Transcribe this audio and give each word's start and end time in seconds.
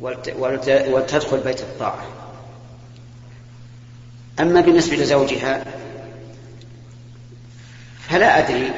ولتدخل 0.00 1.40
بيت 1.40 1.60
الطاعة. 1.60 2.06
أما 4.40 4.60
بالنسبة 4.60 4.96
لزوجها 4.96 5.64
فلا 8.08 8.38
أدري 8.38 8.70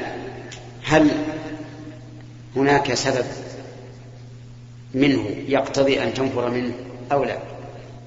هل 0.83 1.09
هناك 2.55 2.93
سبب 2.93 3.25
منه 4.93 5.35
يقتضي 5.47 6.03
أن 6.03 6.13
تنفر 6.13 6.49
منه 6.49 6.73
أو 7.11 7.23
لا. 7.23 7.37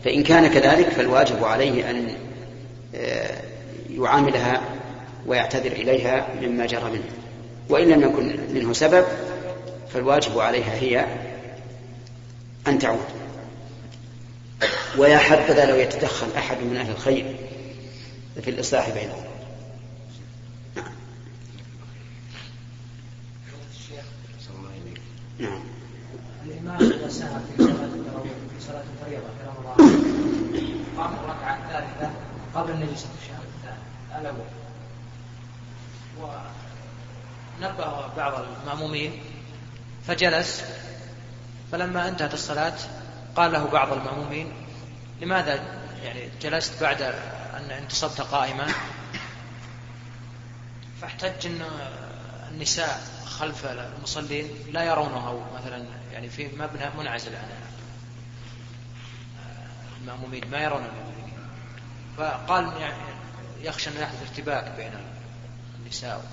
فإن 0.05 0.23
كان 0.23 0.47
كذلك 0.47 0.89
فالواجب 0.89 1.45
عليه 1.45 1.91
أن 1.91 2.09
آه، 2.95 3.41
يعاملها 3.91 4.61
ويعتذر 5.27 5.73
إليها 5.73 6.27
مما 6.43 6.67
جرى 6.67 6.91
منه. 6.91 7.11
وإن 7.69 7.89
لم 7.89 8.03
يكن 8.03 8.37
منه 8.55 8.73
سبب 8.73 9.05
فالواجب 9.95 10.39
عليها 10.39 10.75
هي 10.75 11.07
أن 12.69 12.79
تعود. 12.79 13.07
ويا 14.99 15.19
حبذا 15.19 15.67
لو 15.67 15.77
يتدخل 15.77 16.27
أحد 16.37 16.57
من 16.57 16.77
أهل 16.77 16.91
الخير 16.91 17.37
في 18.43 18.51
الإصلاح 18.51 18.91
بينهم 18.91 19.25
نعم. 25.39 25.61
الإمام 26.47 26.77
إذا 26.77 27.09
سهى 27.09 27.41
في 27.57 27.63
صلاة 27.63 27.85
التراويح 27.85 28.33
في 28.59 28.65
صلاة 28.67 28.83
الفريضة 28.95 29.23
في 29.23 29.49
رمضان 29.49 30.05
قام 30.97 31.15
الركعة 31.15 31.59
الثالثة 31.65 32.11
قبل 32.55 32.73
أن 32.73 32.83
يجلس 32.83 33.05
التشهد 33.05 33.45
الثاني 33.57 34.21
الأول 34.21 34.47
ونبه 37.61 38.15
بعض 38.17 38.45
المأمومين 38.65 39.13
فجلس 40.07 40.65
فلما 41.73 42.09
أنتهت 42.09 42.35
الصلاة 42.35 42.77
قال 43.37 43.53
له 43.53 43.65
بعض 43.65 43.93
المأمومين 43.93 44.53
لماذا 45.21 45.55
يعني 46.03 46.29
جلست 46.43 46.83
بعد 46.83 47.03
أن 47.57 47.71
انتصبت 47.71 48.21
قائما؟ 48.21 48.67
فاحتج 51.01 51.47
أن 51.47 51.63
النساء 52.53 53.01
خلف 53.27 53.67
المصلين 53.67 54.49
لا 54.73 54.83
يرونه 54.83 55.47
مثلا 55.55 55.85
يعني 56.13 56.29
في 56.29 56.47
مبنى 56.47 56.85
منعزل 56.99 57.37
عن 57.37 57.49
المأمومين 60.01 60.51
ما 60.51 60.59
يرون 60.59 60.85
المأمومين. 60.85 61.33
فقال 62.17 62.81
يعني 62.81 63.03
يخشى 63.63 63.91
أن 63.91 63.97
يحدث 63.97 64.23
ارتباك 64.23 64.73
بين 64.77 64.93
النساء 65.79 66.25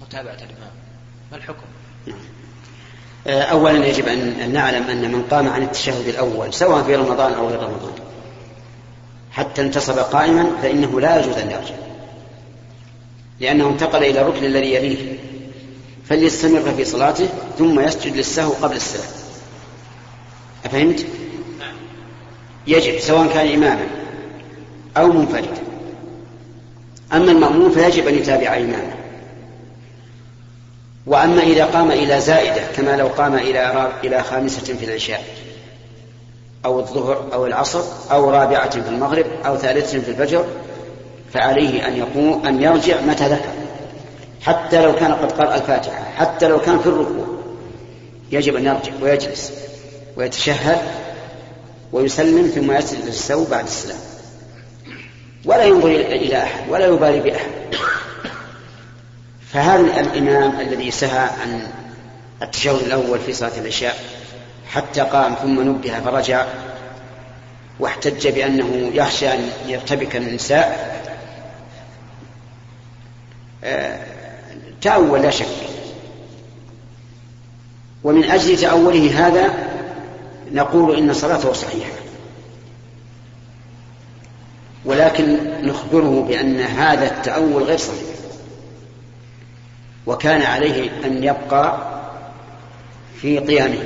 ومتابعة 0.00 0.34
الإمام. 0.34 0.72
ما 1.30 1.36
الحكم؟ 1.36 1.66
آه، 3.26 3.42
أولا 3.42 3.86
يجب 3.86 4.08
أن 4.08 4.52
نعلم 4.52 4.82
أن 4.82 5.12
من 5.12 5.22
قام 5.22 5.48
عن 5.48 5.62
التشهد 5.62 6.08
الأول 6.08 6.54
سواء 6.54 6.82
في 6.82 6.94
رمضان 6.94 7.32
أو 7.32 7.48
غير 7.48 7.58
رمضان 7.58 7.92
حتى 9.32 9.62
انتصب 9.62 9.98
قائما 9.98 10.50
فإنه 10.62 11.00
لا 11.00 11.18
يجوز 11.18 11.36
أن 11.36 11.50
يرجع 11.50 11.74
لأنه 13.40 13.68
انتقل 13.68 14.04
إلى 14.04 14.20
الركن 14.20 14.44
الذي 14.44 14.74
يليه 14.74 15.18
فليستمر 16.04 16.74
في 16.76 16.84
صلاته 16.84 17.28
ثم 17.58 17.80
يسجد 17.80 18.16
للسهو 18.16 18.52
قبل 18.52 18.76
السلام. 18.76 19.08
أفهمت؟ 20.64 21.06
يجب 22.66 22.98
سواء 22.98 23.28
كان 23.28 23.54
إماما 23.54 23.86
أو 24.96 25.12
منفردا. 25.12 25.62
أما 27.12 27.32
المأمون 27.32 27.70
فيجب 27.70 28.08
أن 28.08 28.14
يتابع 28.14 28.56
إمامه 28.56 29.01
وأما 31.06 31.42
إذا 31.42 31.64
قام 31.64 31.90
إلى 31.90 32.20
زائدة 32.20 32.62
كما 32.76 32.96
لو 32.96 33.06
قام 33.06 33.34
إلى 33.34 33.88
إلى 34.04 34.22
خامسة 34.22 34.74
في 34.74 34.84
العشاء 34.84 35.24
أو 36.64 36.80
الظهر 36.80 37.28
أو 37.32 37.46
العصر 37.46 37.82
أو 38.12 38.30
رابعة 38.30 38.70
في 38.70 38.88
المغرب 38.88 39.26
أو 39.46 39.56
ثالثة 39.56 40.00
في 40.00 40.10
الفجر 40.10 40.44
فعليه 41.32 41.88
أن 41.88 41.96
يقوم 41.96 42.46
أن 42.46 42.62
يرجع 42.62 43.00
متى 43.00 43.28
ذكر. 43.28 43.50
حتى 44.42 44.82
لو 44.82 44.94
كان 44.94 45.12
قد 45.12 45.32
قرأ 45.32 45.54
الفاتحة 45.54 46.04
حتى 46.16 46.48
لو 46.48 46.60
كان 46.60 46.78
في 46.78 46.86
الركوع 46.86 47.26
يجب 48.32 48.56
أن 48.56 48.66
يرجع 48.66 48.92
ويجلس 49.02 49.52
ويتشهد 50.16 50.78
ويسلم 51.92 52.46
ثم 52.46 52.72
يسجد 52.72 53.06
للسوء 53.06 53.48
بعد 53.50 53.64
السلام. 53.64 53.98
ولا 55.44 55.64
ينظر 55.64 55.88
إلى 55.88 56.42
أحد 56.42 56.70
ولا 56.70 56.86
يبالي 56.86 57.20
بأحد. 57.20 57.50
فهذا 59.52 60.00
الإمام 60.00 60.60
الذي 60.60 60.90
سهى 60.90 61.18
عن 61.18 61.68
التشهد 62.42 62.82
الأول 62.82 63.18
في 63.18 63.32
صلاة 63.32 63.58
العشاء 63.58 63.96
حتى 64.68 65.00
قام 65.00 65.34
ثم 65.34 65.60
نبه 65.60 66.00
فرجع 66.00 66.46
واحتج 67.80 68.28
بأنه 68.28 68.90
يخشى 68.94 69.34
أن 69.34 69.50
يرتبك 69.66 70.16
النساء 70.16 70.92
آه، 73.64 74.06
تأول 74.82 75.22
لا 75.22 75.30
شك. 75.30 75.46
ومن 78.04 78.24
أجل 78.24 78.56
تأوله 78.56 79.26
هذا 79.26 79.68
نقول 80.52 80.96
إن 80.96 81.12
صلاته 81.12 81.52
صحيحة. 81.52 81.92
ولكن 84.84 85.38
نخبره 85.62 86.24
بأن 86.28 86.60
هذا 86.60 87.06
التأول 87.06 87.62
غير 87.62 87.78
صحيح. 87.78 88.11
وكان 90.06 90.42
عليه 90.42 90.90
أن 91.04 91.24
يبقى 91.24 91.78
في 93.20 93.38
قيامه. 93.38 93.78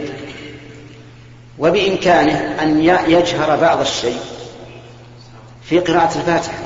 وبإمكانه 1.58 2.62
أن 2.62 2.80
يجهر 3.08 3.56
بعض 3.56 3.80
الشيء 3.80 4.18
في 5.62 5.80
قراءة 5.80 6.18
الفاتحة. 6.18 6.58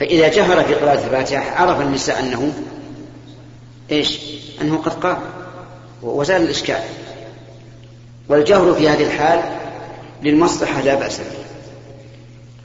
فإذا 0.00 0.28
جهر 0.28 0.64
في 0.64 0.74
قراءة 0.74 1.04
الفاتحة 1.04 1.62
عرف 1.62 1.80
النساء 1.80 2.20
أنه 2.20 2.52
إيش؟ 3.90 4.20
أنه 4.60 4.76
قد 4.76 4.92
قام 4.92 5.18
وزال 6.02 6.42
الإشكال. 6.42 6.80
والجهر 8.28 8.74
في 8.74 8.88
هذه 8.88 9.02
الحال 9.02 9.40
للمصلحة 10.22 10.80
لا 10.80 10.94
بأس 10.94 11.18
به. 11.18 11.24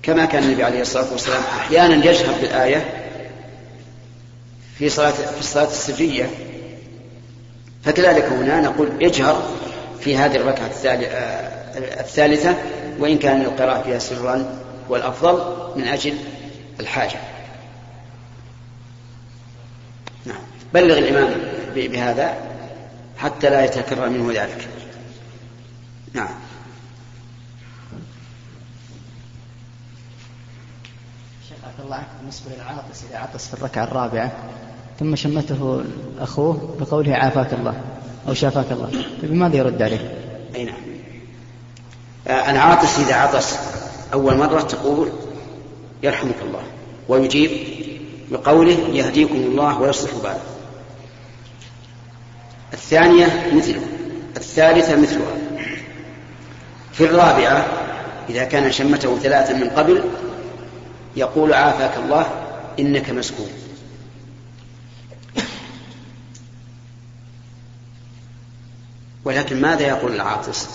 كما 0.04 0.26
كان 0.26 0.44
النبي 0.44 0.64
عليه 0.64 0.82
الصلاة 0.82 1.12
والسلام 1.12 1.42
أحيانا 1.60 2.06
يجهر 2.06 2.34
بالآية 2.42 3.05
في 4.78 4.90
صلاة 4.90 5.12
في 5.12 5.40
الصلاة 5.40 5.68
السرية 5.68 6.30
فكذلك 7.84 8.24
هنا 8.24 8.62
نقول 8.62 8.90
اجهر 9.02 9.44
في 10.00 10.18
هذه 10.18 10.36
الركعة 10.36 10.72
آه، 10.86 12.00
الثالثة 12.00 12.56
وإن 13.00 13.18
كان 13.18 13.42
القراءة 13.42 13.82
فيها 13.82 14.00
سرا 14.00 14.60
والأفضل 14.90 15.58
من 15.76 15.88
أجل 15.88 16.18
الحاجة. 16.80 17.20
نعم. 20.26 20.42
بلغ 20.74 20.98
الإمام 20.98 21.34
بهذا 21.76 22.38
حتى 23.18 23.50
لا 23.50 23.66
يتكرر 23.66 24.10
منه 24.10 24.44
ذلك. 24.44 24.68
نعم. 26.14 26.36
شيخ 31.50 31.58
عبد 31.64 31.86
الله 31.86 32.04
بالنسبة 32.20 32.52
للعاطس 32.56 33.04
إذا 33.10 33.18
عطس 33.18 33.48
في 33.48 33.54
الركعة 33.54 33.84
الرابعة 33.84 34.32
ثم 35.00 35.16
شمته 35.16 35.84
أخوه 36.20 36.76
بقوله 36.80 37.16
عافاك 37.16 37.54
الله 37.54 37.74
أو 38.28 38.34
شافاك 38.34 38.72
الله. 38.72 38.90
فبماذا 39.22 39.58
يرد 39.58 39.82
عليه؟ 39.82 40.14
أي 40.56 40.64
نعم. 40.64 40.76
آه، 42.28 42.52
العاطس 42.52 43.00
إذا 43.00 43.16
عطس 43.16 43.56
أول 44.14 44.38
مرة 44.38 44.62
تقول 44.62 45.10
يرحمك 46.04 46.36
الله 46.48 46.62
ويجيب 47.08 47.52
بقوله 48.32 48.78
يهديكم 48.94 49.36
الله 49.36 49.82
ويصلح 49.82 50.12
باله 50.24 50.42
الثانية 52.74 53.52
مثله 53.54 53.82
الثالثة 54.38 55.02
مثلها. 55.02 55.36
في 56.92 57.06
الرابعة 57.06 57.66
إذا 58.30 58.44
كان 58.44 58.72
شمته 58.72 59.18
ثلاثا 59.18 59.54
من 59.54 59.70
قبل 59.70 60.04
يقول 61.16 61.54
عافاك 61.54 61.98
الله 61.98 62.26
إنك 62.80 63.10
مسكون. 63.10 63.65
ولكن 69.26 69.62
ماذا 69.62 69.88
يقول 69.88 70.16
العاطس؟ 70.16 70.70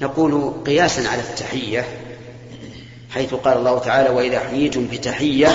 نقول 0.00 0.52
قياسا 0.66 1.08
على 1.08 1.22
التحية 1.22 1.88
حيث 3.10 3.34
قال 3.34 3.58
الله 3.58 3.78
تعالى 3.78 4.10
وإذا 4.10 4.40
حييتم 4.40 4.86
بتحية 4.86 5.48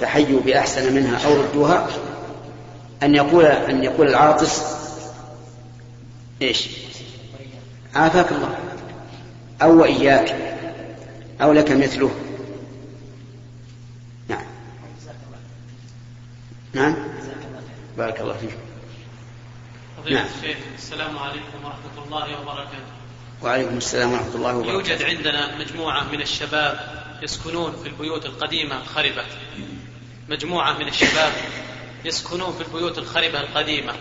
فحيوا 0.00 0.40
بأحسن 0.40 0.94
منها 0.94 1.26
أو 1.26 1.34
ردوها. 1.42 1.88
أن 3.02 3.14
يقول 3.14 3.44
أن 3.44 3.84
يقول 3.84 4.08
العاطس 4.08 4.62
إيش؟ 6.42 6.68
عافاك 7.94 8.32
الله. 8.32 8.58
أو 9.62 9.80
وإياك. 9.80 10.36
أو 11.42 11.52
لك 11.52 11.70
مثله. 11.72 12.10
نعم. 14.28 14.44
نعم. 16.74 16.96
بارك 17.98 18.20
الله 18.20 18.36
فيك. 18.36 18.65
فضيلة 20.06 20.20
نعم. 20.20 20.30
الشيخ 20.38 20.56
السلام 20.74 21.18
عليكم 21.18 21.64
ورحمة 21.64 22.04
الله 22.04 22.40
وبركاته. 22.40 22.92
وعليكم 23.42 23.76
السلام 23.76 24.12
ورحمة 24.12 24.34
الله 24.34 24.56
وبركاته. 24.56 24.72
يوجد 24.72 25.02
عندنا 25.02 25.58
مجموعة 25.58 26.04
من 26.04 26.20
الشباب 26.20 26.80
يسكنون 27.22 27.76
في 27.82 27.88
البيوت 27.88 28.26
القديمة 28.26 28.80
الخربة. 28.80 29.24
مجموعة 30.28 30.72
من 30.72 30.88
الشباب 30.88 31.32
يسكنون 32.04 32.52
في 32.52 32.60
البيوت 32.60 32.98
الخربة 32.98 33.40
القديمة. 33.40 33.92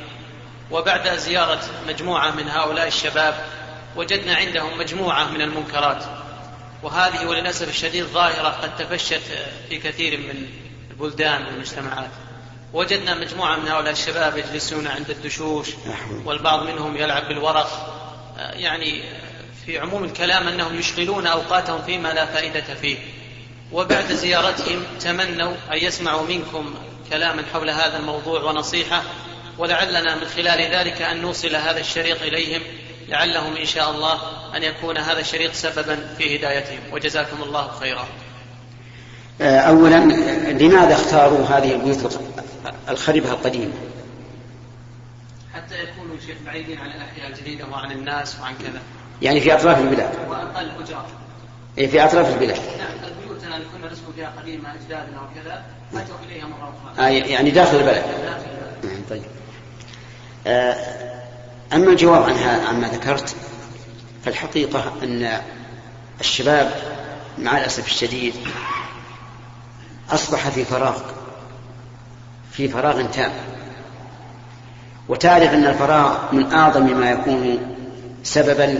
وبعد 0.71 1.17
زيارة 1.17 1.61
مجموعة 1.87 2.31
من 2.31 2.47
هؤلاء 2.49 2.87
الشباب 2.87 3.45
وجدنا 3.95 4.35
عندهم 4.35 4.77
مجموعة 4.77 5.31
من 5.31 5.41
المنكرات. 5.41 6.03
وهذه 6.83 7.25
وللأسف 7.25 7.69
الشديد 7.69 8.05
ظاهرة 8.05 8.49
قد 8.49 8.77
تفشت 8.77 9.21
في 9.69 9.77
كثير 9.77 10.17
من 10.17 10.47
البلدان 10.91 11.45
والمجتمعات. 11.45 12.11
وجدنا 12.75 13.15
مجموعة 13.15 13.55
من 13.55 13.67
هؤلاء 13.67 13.91
الشباب 13.91 14.37
يجلسون 14.37 14.87
عند 14.87 15.09
الدشوش 15.09 15.67
والبعض 16.25 16.63
منهم 16.63 16.97
يلعب 16.97 17.27
بالورق. 17.27 17.69
يعني 18.53 19.03
في 19.65 19.79
عموم 19.79 20.03
الكلام 20.03 20.47
أنهم 20.47 20.79
يشغلون 20.79 21.27
أوقاتهم 21.27 21.81
فيما 21.81 22.07
لا 22.07 22.25
فائدة 22.25 22.73
فيه. 22.81 22.97
وبعد 23.71 24.13
زيارتهم 24.13 24.83
تمنوا 24.99 25.53
أن 25.71 25.77
يسمعوا 25.77 26.27
منكم 26.27 26.73
كلاما 27.09 27.43
حول 27.53 27.69
هذا 27.69 27.97
الموضوع 27.97 28.41
ونصيحة. 28.41 29.03
ولعلنا 29.57 30.15
من 30.15 30.27
خلال 30.35 30.75
ذلك 30.75 31.01
أن 31.01 31.21
نوصل 31.21 31.55
هذا 31.55 31.79
الشريط 31.79 32.21
إليهم. 32.21 32.61
لعلهم 33.07 33.55
إن 33.55 33.65
شاء 33.65 33.91
الله 33.91 34.19
أن 34.55 34.63
يكون 34.63 34.97
هذا 34.97 35.19
الشريط 35.19 35.53
سببا 35.53 36.15
في 36.17 36.37
هدايتهم. 36.37 36.79
وجزاكم 36.91 37.43
الله 37.43 37.71
خيرا. 37.79 38.07
آه، 39.41 39.59
أولا 39.59 39.97
لماذا 40.51 40.93
اختاروا 40.93 41.45
هذه 41.45 41.71
البيوت؟ 41.71 42.19
الخربة 42.89 43.31
القديمة 43.31 43.73
حتى 45.53 45.83
يكونوا 45.83 46.15
شيخ 46.25 46.37
بعيدين 46.45 46.79
عن 46.79 46.87
الأحياء 46.87 47.27
الجديدة 47.29 47.65
وعن 47.71 47.91
الناس 47.91 48.39
وعن 48.39 48.53
كذا. 48.55 48.81
يعني 49.21 49.41
في 49.41 49.53
أطراف 49.53 49.79
البلاد. 49.79 50.11
وأقل 50.29 50.71
أجار. 50.83 51.05
إيه 51.77 51.87
في 51.87 52.05
أطراف 52.05 52.33
البلاد. 52.33 52.59
نعم 52.77 53.11
البيوتنا 53.11 53.55
اللي 53.55 53.67
كنا 53.73 53.91
نسكن 53.91 54.13
فيها 54.15 54.33
قديمة 54.41 54.73
أجدادنا 54.73 55.21
وكذا. 55.21 55.63
أتوا 55.93 56.15
إليها 56.25 56.45
مرة 56.45 56.73
أخرى. 56.93 57.05
آه 57.05 57.09
يعني 57.09 57.51
داخل 57.51 57.77
البلد. 57.77 58.03
نعم 58.83 59.01
طيب. 59.09 59.23
آه 60.47 60.75
أما 61.73 61.91
الجواب 61.91 62.23
عنها 62.23 62.67
عما 62.67 62.87
ذكرت 62.87 63.35
فالحقيقة 64.25 64.93
أن 65.03 65.41
الشباب 66.19 66.71
مع 67.37 67.57
الأسف 67.57 67.85
الشديد 67.87 68.33
أصبح 70.11 70.49
في 70.49 70.65
فراغ 70.65 71.01
في 72.57 72.67
فراغ 72.67 73.05
تام. 73.11 73.31
وتعرف 75.09 75.53
أن 75.53 75.65
الفراغ 75.65 76.35
من 76.35 76.51
أعظم 76.53 76.99
ما 76.99 77.11
يكون 77.11 77.57
سببا 78.23 78.79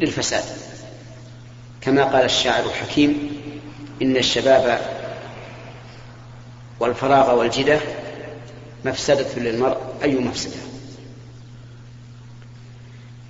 للفساد. 0.00 0.44
كما 1.80 2.04
قال 2.04 2.24
الشاعر 2.24 2.64
الحكيم 2.64 3.30
إن 4.02 4.16
الشباب 4.16 4.80
والفراغ 6.80 7.38
والجدة 7.38 7.80
مفسدة 8.84 9.26
للمرء 9.36 9.78
أي 10.02 10.14
مفسدة؟ 10.14 10.56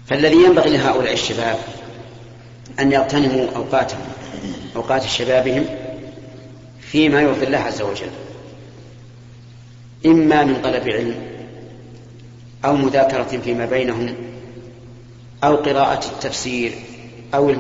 فالذي 0.06 0.36
ينبغي 0.36 0.70
لهؤلاء 0.70 1.12
الشباب 1.12 1.58
أن 2.80 2.92
يغتنموا 2.92 3.46
أوقاتهم 3.56 4.00
أوقات 4.76 5.02
شبابهم 5.02 5.66
فيما 6.80 7.20
يرضي 7.20 7.46
الله 7.46 7.58
عز 7.58 7.82
وجل. 7.82 8.10
إما 10.06 10.44
من 10.44 10.62
طلب 10.62 10.88
علم 10.88 11.14
أو 12.64 12.76
مذاكرة 12.76 13.40
فيما 13.44 13.66
بينهم 13.66 14.14
أو 15.44 15.56
قراءة 15.56 16.06
التفسير 16.06 16.72
أو 17.34 17.54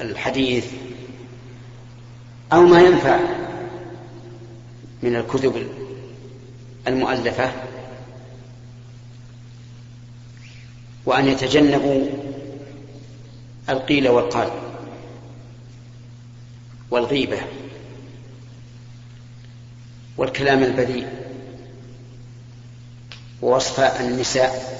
الحديث 0.00 0.66
أو 2.52 2.62
ما 2.62 2.80
ينفع 2.80 3.20
من 5.02 5.16
الكتب 5.16 5.66
المؤلفة 6.88 7.52
وأن 11.06 11.28
يتجنبوا 11.28 12.06
القيل 13.68 14.08
والقال 14.08 14.50
والغيبة 16.90 17.38
والكلام 20.16 20.62
البذيء. 20.62 21.25
ووصف 23.42 24.00
النساء. 24.00 24.76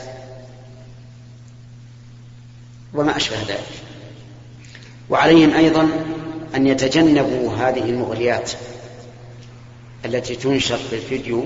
وما 2.95 3.17
أشبه 3.17 3.37
ذلك. 3.49 3.87
وعليهم 5.11 5.55
أيضا 5.55 5.89
أن 6.55 6.67
يتجنبوا 6.67 7.53
هذه 7.53 7.83
المغريات 7.83 8.53
التي 10.05 10.37
تنشر 10.37 10.77
في 10.77 10.97
الفيديو 10.97 11.45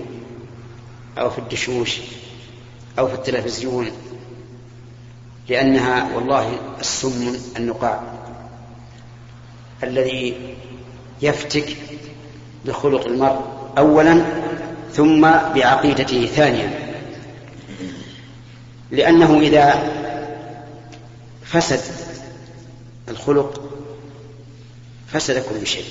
أو 1.18 1.30
في 1.30 1.38
الدشوش 1.38 1.98
أو 2.98 3.08
في 3.08 3.14
التلفزيون 3.14 3.90
لأنها 5.48 6.14
والله 6.14 6.58
السم 6.80 7.36
النقاع 7.56 8.02
الذي 9.82 10.54
يفتك 11.22 11.76
بخلق 12.64 13.06
المرء 13.06 13.40
أولا 13.78 14.24
ثم 14.92 15.20
بعقيدته 15.30 16.26
ثانيا. 16.26 16.89
لأنه 18.90 19.40
إذا 19.40 19.92
فسد 21.44 21.80
الخلق 23.08 23.70
فسد 25.12 25.38
كل 25.38 25.66
شيء. 25.66 25.84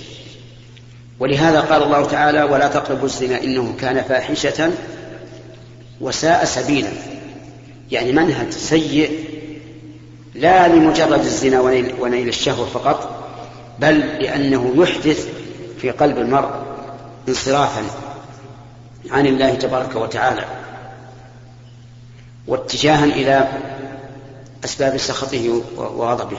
ولهذا 1.20 1.60
قال 1.60 1.84
الله 1.84 2.06
تعالى 2.06 2.44
ولا 2.44 2.68
تقربوا 2.68 3.06
الزنا 3.06 3.44
إنه 3.44 3.76
كان 3.82 4.04
فاحشة 4.04 4.72
وساء 6.02 6.46
سبيلا. 6.46 6.90
يعني 7.92 8.12
منهج 8.12 8.50
سيء 8.50 9.30
لا 10.36 10.68
لمجرد 10.68 11.20
الزنا 11.20 11.62
ونيل 12.00 12.28
الشهوة 12.28 12.66
فقط 12.66 13.26
بل 13.80 14.00
لأنه 14.00 14.74
يحدث 14.76 15.28
في 15.82 15.92
قلب 15.92 16.18
المرء 16.18 16.50
انصرافا 17.30 17.82
عن 19.12 19.26
الله 19.26 19.56
تبارك 19.56 19.96
وتعالى. 19.96 20.46
واتجاها 22.50 23.06
إلى 23.06 23.48
أسباب 24.66 24.98
سخطه 24.98 25.62
وغضبه. 25.78 26.38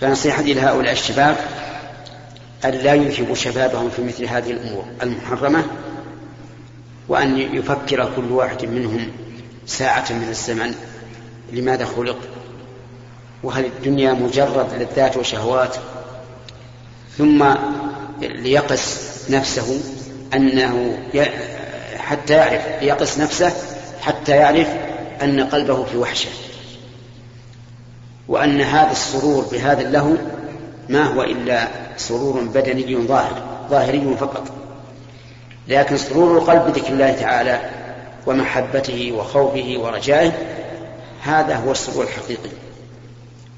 فنصيحتي 0.00 0.54
لهؤلاء 0.54 0.92
الشباب 0.92 1.36
أن 2.64 2.70
لا 2.70 2.94
ينهبوا 2.94 3.34
شبابهم 3.34 3.90
في 3.90 4.02
مثل 4.02 4.24
هذه 4.24 4.50
الأمور 4.50 4.84
المحرمة 5.02 5.64
وأن 7.08 7.38
يفكر 7.38 8.12
كل 8.16 8.32
واحد 8.32 8.64
منهم 8.64 9.10
ساعة 9.66 10.12
من 10.12 10.28
الزمن 10.28 10.74
لماذا 11.52 11.84
خلق 11.84 12.18
وهل 13.42 13.64
الدنيا 13.64 14.12
مجرد 14.12 14.66
لذات 14.74 15.16
وشهوات 15.16 15.76
ثم 17.18 17.54
ليقس 18.20 19.10
نفسه 19.30 19.80
أنه 20.34 20.98
حتى 21.96 22.32
يعرف 22.32 22.82
ليقس 22.82 23.18
نفسه 23.18 23.52
حتى 24.02 24.32
يعرف 24.32 24.68
أن 25.22 25.40
قلبه 25.40 25.84
في 25.84 25.96
وحشة 25.96 26.28
وأن 28.28 28.60
هذا 28.60 28.90
السرور 28.90 29.44
بهذا 29.52 29.80
اللهو 29.80 30.14
ما 30.88 31.02
هو 31.02 31.22
إلا 31.22 31.68
سرور 31.96 32.40
بدني 32.40 32.96
ظاهر 32.96 33.42
ظاهري 33.70 34.16
فقط. 34.20 34.48
لكن 35.68 35.96
سرور 35.96 36.38
القلب 36.38 36.72
بذكر 36.72 36.92
الله 36.92 37.12
تعالى 37.12 37.60
ومحبته 38.26 39.12
وخوفه 39.12 39.74
ورجائه 39.78 40.32
هذا 41.22 41.56
هو 41.56 41.72
السرور 41.72 42.04
الحقيقي. 42.04 42.50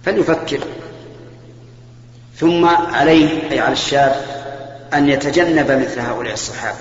فليفكر. 0.05 0.61
ثم 2.37 2.65
عليه 2.67 3.51
أي 3.51 3.61
على 3.61 3.73
الشاب 3.73 4.17
أن 4.95 5.09
يتجنب 5.09 5.71
مثل 5.71 6.01
هؤلاء 6.01 6.33
الصحابة. 6.33 6.79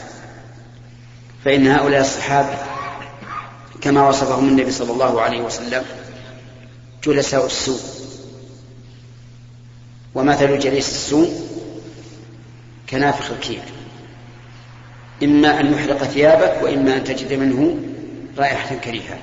فإن 1.45 1.67
هؤلاء 1.67 2.01
الصحابة 2.01 2.72
كما 3.83 4.07
وصفهم 4.07 4.47
النبي 4.47 4.71
صلى 4.71 4.91
الله 4.91 5.21
عليه 5.21 5.41
وسلم 5.41 5.85
جلساء 7.03 7.45
السوء. 7.45 7.79
ومثل 10.15 10.59
جليس 10.59 10.89
السوء 10.89 11.33
كنافخ 12.89 13.31
الكير 13.31 13.63
إما 15.23 15.59
أن 15.59 15.73
يحرق 15.73 16.03
ثيابك 16.03 16.63
وإما 16.63 16.95
أن 16.95 17.03
تجد 17.03 17.33
منه 17.33 17.77
رائحة 18.37 18.75
كريهة. 18.75 19.17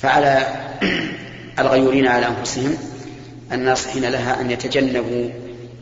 فعلى 0.00 0.56
الغيورين 1.58 2.06
على 2.06 2.26
أنفسهم 2.26 2.78
الناصحين 3.52 4.04
لها 4.04 4.40
أن 4.40 4.50
يتجنبوا 4.50 5.30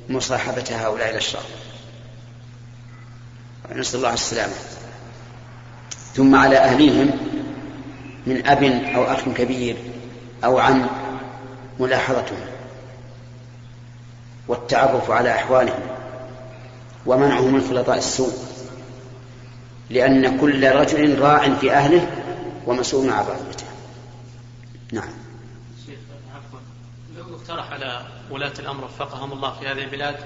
مصاحبة 0.09 0.64
هؤلاء 0.71 1.11
الأشرار. 1.11 1.45
نسأل 3.73 3.99
الله 3.99 4.14
السلامة. 4.14 4.75
ثم 6.16 6.35
على 6.35 6.56
أهليهم 6.56 7.11
من 8.26 8.46
أب 8.46 8.62
أو 8.64 9.04
أخ 9.04 9.28
كبير 9.28 9.76
أو 10.44 10.58
عم 10.58 10.87
ملاحظتهم 11.80 12.40
والتعرف 14.49 15.11
على 15.11 15.30
أحوالهم 15.30 15.80
ومنعهم 17.06 17.54
من 17.54 17.61
خلطاء 17.61 17.99
السوء 17.99 18.32
لأن 19.90 20.38
كل 20.38 20.70
رجل 20.70 21.18
راع 21.18 21.54
في 21.54 21.73
أهله 21.73 22.08
ومسؤول 22.66 23.11
عن 23.11 23.25
رعيته 23.25 23.66
نعم. 24.92 25.08
شيخ 25.87 25.99
عفوا. 26.37 26.58
لو 27.16 27.37
يقترح 27.37 27.73
على 27.73 28.02
ولاة 28.30 28.52
الأمر 28.58 28.85
وفقهم 28.85 29.32
الله 29.32 29.52
في 29.61 29.68
هذه 29.68 29.85
البلاد 29.85 30.16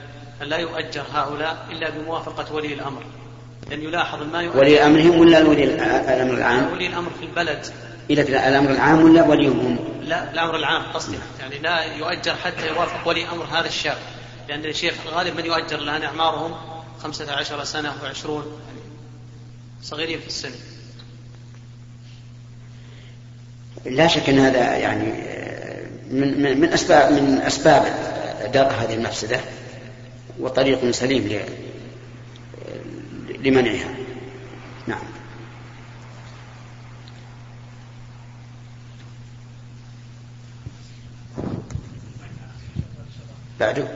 أن 0.42 0.46
لا 0.46 0.56
يؤجر 0.56 1.04
هؤلاء 1.12 1.66
إلا 1.70 1.90
بموافقة 1.90 2.54
ولي 2.54 2.74
الأمر؟ 2.74 3.02
لأن 3.70 3.82
يلاحظ 3.82 4.22
ما 4.22 4.42
يؤجر 4.42 4.58
ولي 4.58 4.86
أمرهم 4.86 5.20
ولا 5.20 5.46
ولي 5.46 5.64
الأمر 5.64 6.34
العام؟ 6.34 6.72
ولي 6.72 6.86
الأمر 6.86 7.10
في 7.20 7.24
البلد 7.24 7.66
إلى 8.10 8.22
الأمر 8.22 8.70
العام 8.70 9.02
ولا 9.02 9.28
وليهم 9.28 9.60
هم؟ 9.60 9.78
لا 10.02 10.32
الأمر 10.32 10.56
العام 10.56 10.82
قصدي 10.82 11.18
يعني 11.40 11.58
لا 11.58 11.84
يؤجر 11.84 12.34
حتى 12.34 12.68
يوافق 12.68 13.08
ولي 13.08 13.28
أمر 13.28 13.44
هذا 13.44 13.66
الشاب 13.66 13.96
لأن 14.48 14.64
الشيخ 14.64 14.94
غالب 15.06 15.36
من 15.36 15.46
يؤجر 15.46 15.78
الآن 15.78 16.02
أعمارهم 16.02 16.54
خمسة 17.02 17.32
عشر 17.32 17.64
سنة 17.64 17.92
وعشرون 18.02 18.42
يعني 18.42 18.80
صغيرين 19.82 20.20
في 20.20 20.26
السن 20.26 20.52
لا 23.86 24.06
شك 24.06 24.28
أن 24.28 24.38
هذا 24.38 24.76
يعني 24.76 25.04
من 26.10 26.42
من 26.42 26.60
من 26.60 26.68
اسباب 26.68 27.12
من 27.12 27.38
أسباب 27.38 27.82
درء 28.54 28.72
هذه 28.72 28.94
المفسدة 28.94 29.40
وطريق 30.40 30.90
سليم 30.90 31.28
لمنعها. 33.44 33.94
نعم. 34.86 35.02
بعده. 43.60 43.88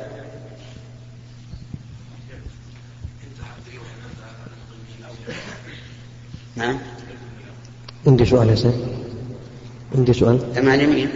نعم. 6.57 6.79
عندي 8.07 8.25
سؤال 8.25 8.49
يا 8.49 8.55
سيد. 8.55 8.75
عندي 9.95 10.13
سؤال. 10.13 10.55
تمام 10.55 10.81
يمين 10.81 11.11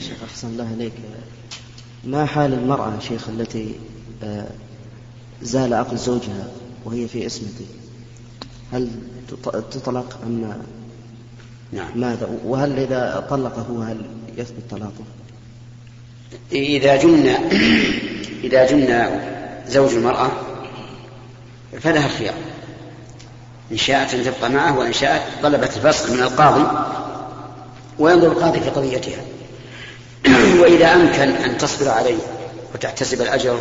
شيخ 0.00 0.22
أحسن 0.22 0.53
الله 0.64 0.74
إليك 0.76 0.92
ما 2.04 2.26
حال 2.26 2.52
المرأة 2.52 2.92
شيخ 3.08 3.28
التي 3.28 3.74
آه، 4.22 4.46
زال 5.42 5.74
عقل 5.74 5.96
زوجها 5.96 6.46
وهي 6.84 7.08
في 7.08 7.26
اسمته 7.26 7.66
هل 8.72 8.88
تط- 9.28 9.64
تطلق 9.70 10.18
أم 10.26 10.54
نعم. 11.72 11.88
ماذا؟ 12.00 12.28
وهل 12.44 12.78
إذا 12.78 13.26
طلقه 13.30 13.90
هل 13.92 13.96
يثبت 14.36 14.62
طلاقه؟ 14.70 15.04
إذا 16.52 16.96
جن 16.96 17.26
إذا 18.44 18.66
جن 18.66 19.20
زوج 19.68 19.94
المرأة 19.94 20.30
فلها 21.80 22.06
الخيار 22.06 22.34
إن 23.72 23.76
شاءت 23.76 24.14
أن 24.14 24.24
تبقى 24.24 24.50
معه 24.50 24.78
وإن 24.78 24.92
شاءت 24.92 25.22
طلبت 25.42 25.76
الفصل 25.76 26.12
من 26.16 26.22
القاضي 26.22 26.64
وينظر 27.98 28.26
القاضي 28.32 28.60
في 28.60 28.70
قضيتها. 28.70 29.22
وإذا 30.60 30.94
أمكن 30.94 31.28
أن 31.28 31.58
تصبر 31.58 31.90
عليه 31.90 32.18
وتحتسب 32.74 33.22
الأجر 33.22 33.60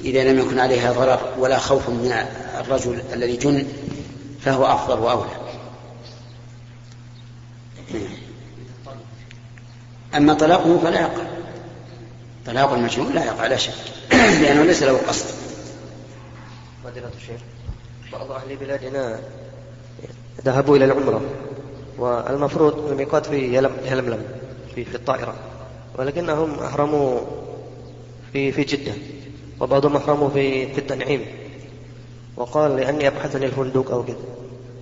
إذا 0.00 0.32
لم 0.32 0.38
يكن 0.38 0.58
عليها 0.58 0.92
ضرر 0.92 1.34
ولا 1.38 1.58
خوف 1.58 1.88
من 1.88 2.12
الرجل 2.60 3.02
الذي 3.12 3.36
جن 3.36 3.66
فهو 4.44 4.66
أفضل 4.66 4.98
وأولى. 4.98 5.30
أما 10.14 10.34
طلاقه 10.34 10.78
فلا 10.78 11.00
يقع. 11.00 11.24
طلاق 12.46 12.72
المجنون 12.72 13.12
لا 13.12 13.24
يقع 13.24 13.46
لا 13.46 13.56
شك. 13.56 13.72
لأنه 14.42 14.62
ليس 14.62 14.82
له 14.82 14.98
قصد. 15.08 15.26
فضيلة 16.84 17.10
الشيخ 17.16 17.40
بعض 18.12 18.30
أهل 18.30 18.56
بلادنا 18.56 19.20
ذهبوا 20.44 20.76
إلى 20.76 20.84
العمرة. 20.84 21.20
والمفروض 21.98 22.90
الميقات 22.90 23.26
في 23.26 23.56
يلم 23.56 23.72
يلملم 23.84 24.22
في, 24.74 24.84
في 24.84 24.94
الطائرة. 24.94 25.34
ولكنهم 25.98 26.58
أحرموا 26.58 27.20
في 28.32 28.52
في 28.52 28.64
جدة 28.64 28.92
وبعضهم 29.60 29.96
أحرموا 29.96 30.28
في 30.28 30.72
في 30.72 30.78
التنعيم 30.78 31.26
وقال 32.36 32.76
لأني 32.76 33.08
أبحث 33.08 33.36
عن 33.36 33.42
الفندق 33.42 33.90
أو 33.90 34.02
كذا 34.02 34.16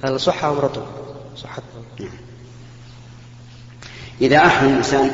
هل 0.04 0.20
صح 0.20 0.44
عمرته؟ 0.44 0.82
صحت. 1.36 1.62
إذا 4.20 4.36
أحرم 4.36 4.68
الإنسان 4.68 5.10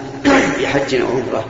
بحج 0.61 0.95
أو 0.95 1.07
عمرة 1.07 1.45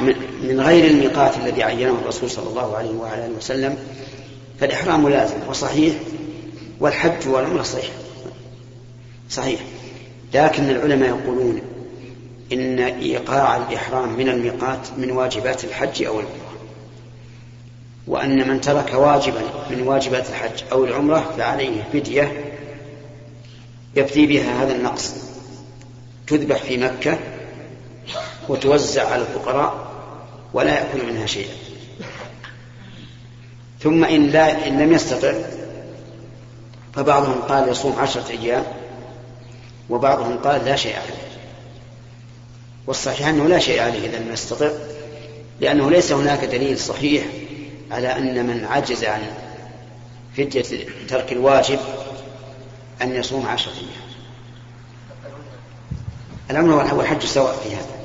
من 0.00 0.14
من 0.42 0.60
غير 0.60 0.90
الميقات 0.90 1.36
الذي 1.36 1.62
عينه 1.62 1.98
الرسول 2.02 2.30
صلى 2.30 2.48
الله 2.48 2.76
عليه 2.76 2.90
وعلى 2.90 3.26
آله 3.26 3.36
وسلم 3.36 3.78
فالإحرام 4.60 5.08
لازم 5.08 5.36
وصحيح 5.48 5.94
والحج 6.80 7.28
والعمرة 7.28 7.62
صحيح. 7.62 7.90
صحيح. 9.30 9.60
لكن 10.34 10.70
العلماء 10.70 11.08
يقولون 11.08 11.60
إن 12.52 12.80
إيقاع 12.80 13.56
الإحرام 13.56 14.16
من 14.18 14.28
الميقات 14.28 14.88
من 14.98 15.10
واجبات 15.10 15.64
الحج 15.64 16.02
أو 16.02 16.20
العمرة. 16.20 16.50
وأن 18.06 18.48
من 18.48 18.60
ترك 18.60 18.94
واجبا 18.94 19.42
من 19.70 19.82
واجبات 19.82 20.28
الحج 20.30 20.62
أو 20.72 20.84
العمرة 20.84 21.34
فعليه 21.36 21.82
فدية 21.92 22.54
يفدي 23.96 24.26
بها 24.26 24.62
هذا 24.62 24.74
النقص. 24.74 25.14
تذبح 26.26 26.56
في 26.62 26.76
مكة 26.76 27.18
وتوزع 28.48 29.08
على 29.12 29.22
الفقراء 29.22 29.90
ولا 30.54 30.74
يأكل 30.74 31.06
منها 31.12 31.26
شيئا. 31.26 31.54
ثم 33.80 34.04
إن, 34.04 34.26
لا 34.26 34.66
إن 34.66 34.78
لم 34.78 34.92
يستطع 34.92 35.32
فبعضهم 36.94 37.40
قال 37.40 37.68
يصوم 37.68 37.96
عشرة 37.98 38.30
أيام 38.30 38.64
وبعضهم 39.90 40.38
قال 40.38 40.64
لا 40.64 40.76
شيء 40.76 40.96
عليه. 40.96 41.30
والصحيح 42.86 43.28
أنه 43.28 43.46
لا 43.48 43.58
شيء 43.58 43.80
عليه 43.80 44.08
إذا 44.08 44.18
لم 44.18 44.32
يستطع 44.32 44.70
لأنه 45.60 45.90
ليس 45.90 46.12
هناك 46.12 46.44
دليل 46.44 46.78
صحيح 46.78 47.24
على 47.90 48.18
أن 48.18 48.46
من 48.46 48.64
عجز 48.64 49.04
عن 49.04 49.20
فدية 50.36 50.86
ترك 51.08 51.32
الواجب 51.32 51.78
أن 53.02 53.14
يصوم 53.14 53.46
عشرة 53.46 53.72
أيام. 53.72 54.10
الأمر 56.50 56.94
والحج 56.94 57.24
سواء 57.24 57.56
في 57.56 57.74
هذا. 57.74 58.00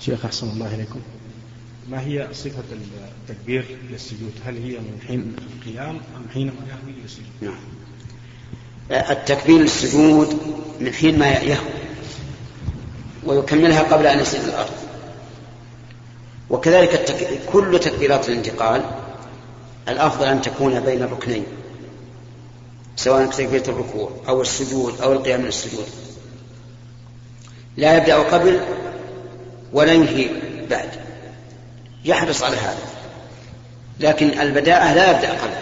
شيخ 0.00 0.24
أحسن 0.24 0.48
الله 0.48 0.74
إليكم. 0.74 1.00
ما 1.90 2.00
هي 2.00 2.28
صفة 2.32 2.64
التكبير 3.20 3.78
للسجود؟ 3.90 4.32
هل 4.46 4.56
هي 4.56 4.78
من 4.78 5.00
حين 5.06 5.36
القيام 5.56 5.96
أم 6.16 6.26
حينما 6.34 6.52
يهوي 6.68 6.92
للسجود؟ 7.02 7.26
نعم. 7.40 7.75
التكبير 8.90 9.58
للسجود 9.58 10.38
من 10.80 10.92
حين 10.92 11.18
ما 11.18 11.28
يهوي 11.28 11.56
ويكملها 13.24 13.82
قبل 13.82 14.06
أن 14.06 14.20
يصل 14.20 14.36
الأرض. 14.36 14.72
وكذلك 16.50 16.94
التك... 16.94 17.40
كل 17.52 17.80
تكبيرات 17.80 18.28
الانتقال 18.28 18.82
الأفضل 19.88 20.26
أن 20.26 20.42
تكون 20.42 20.80
بين 20.80 21.02
الركنين 21.02 21.44
سواء 22.96 23.26
تكبيرة 23.26 23.64
الركوع 23.68 24.10
أو 24.28 24.40
السجود 24.40 25.00
أو 25.00 25.12
القيام 25.12 25.40
من 25.40 25.46
السجود. 25.46 25.86
لا 27.76 27.96
يبدأ 27.96 28.16
قبل 28.16 28.60
ولا 29.72 29.92
ينهي 29.92 30.30
بعد. 30.70 30.90
يحرص 32.04 32.42
على 32.42 32.56
هذا. 32.56 32.78
لكن 34.00 34.40
البداءة 34.40 34.94
لا 34.94 35.10
يبدأ 35.10 35.30
قبل. 35.30 35.54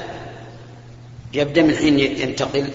يبدأ 1.33 1.63
من 1.63 1.77
حين 1.77 1.99
ينتقل 1.99 2.71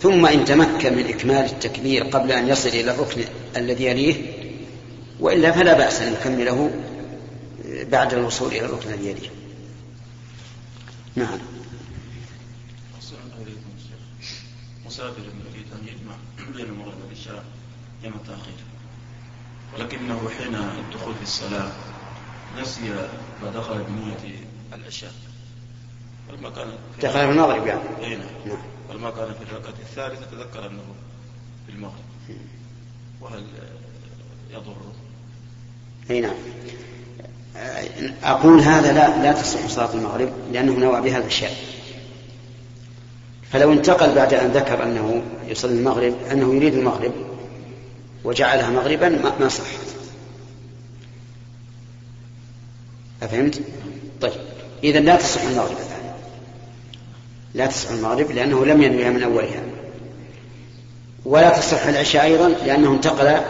ثم 0.00 0.26
إن 0.26 0.44
تمكن 0.44 0.96
من 0.96 1.06
إكمال 1.06 1.44
التكبير 1.44 2.04
قبل 2.04 2.32
أن 2.32 2.48
يصل 2.48 2.68
إلى 2.68 2.90
الركن 2.90 3.24
الذي 3.56 3.84
يليه 3.84 4.14
وإلا 5.20 5.52
فلا 5.52 5.78
بأس 5.78 6.00
أن 6.00 6.12
يكمله 6.12 6.70
بعد 7.64 8.14
الوصول 8.14 8.48
إلى 8.48 8.64
الركن 8.64 8.88
الذي 8.88 9.08
يليه. 9.08 9.30
نعم. 11.16 11.38
مسافر 14.86 15.20
يريد 15.20 15.66
أن 15.72 15.88
يجمع 15.88 16.14
بين 16.56 16.64
المغرب 16.66 16.94
والعشاء 17.02 17.44
جمع 18.02 18.16
تأخير 18.26 18.54
ولكنه 19.74 20.28
حين 20.38 20.54
الدخول 20.54 21.14
في 21.14 21.22
الصلاة 21.22 21.72
نسي 22.60 23.08
فدخل 23.42 23.82
بنية 23.82 24.38
العشاء 24.74 25.12
كان 26.30 26.68
في 26.96 27.06
دخل 27.06 27.20
المغرب 27.20 27.66
يعني. 27.66 27.80
أي 28.02 28.16
نعم. 28.16 28.26
نعم. 28.46 28.73
ولما 28.90 29.10
كان 29.10 29.34
في 29.34 29.52
الركعة 29.52 29.74
الثالثة 29.80 30.26
تذكر 30.30 30.66
أنه 30.66 30.82
في 31.66 31.72
المغرب. 31.72 32.04
وهل 33.20 33.44
يضر؟ 34.50 34.76
أي 36.10 36.20
نعم. 36.20 36.34
أقول 38.24 38.60
هذا 38.60 38.92
لا 38.92 39.22
لا 39.22 39.32
تصح 39.32 39.66
صلاة 39.66 39.94
المغرب 39.94 40.32
لأنه 40.52 40.72
نوى 40.72 41.00
بهذا 41.00 41.26
الشيء 41.26 41.56
فلو 43.52 43.72
انتقل 43.72 44.14
بعد 44.14 44.34
أن 44.34 44.50
ذكر 44.50 44.82
أنه 44.82 45.22
يصلي 45.48 45.78
المغرب 45.78 46.14
أنه 46.32 46.54
يريد 46.54 46.74
المغرب 46.74 47.12
وجعلها 48.24 48.70
مغربا 48.70 49.08
ما, 49.08 49.38
ما 49.40 49.48
صح. 49.48 49.64
أفهمت؟ 53.22 53.60
طيب. 54.20 54.32
إذا 54.84 55.00
لا 55.00 55.16
تصح 55.16 55.42
المغرب. 55.42 55.76
لا 57.54 57.66
تصح 57.66 57.90
المغرب 57.90 58.30
لأنه 58.30 58.66
لم 58.66 58.82
ينويها 58.82 59.10
من 59.10 59.22
أولها. 59.22 59.62
ولا 61.24 61.58
تصح 61.58 61.86
العشاء 61.86 62.24
أيضا 62.24 62.48
لأنه 62.48 62.92
انتقل 62.92 63.40